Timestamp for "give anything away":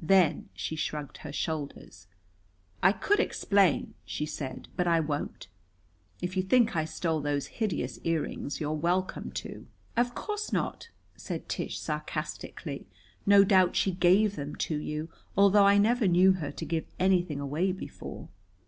16.64-17.72